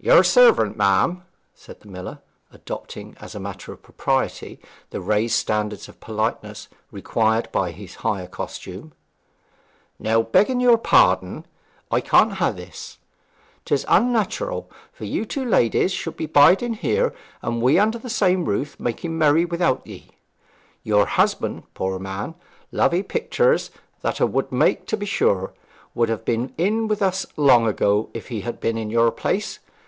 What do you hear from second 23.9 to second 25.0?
that a' would make to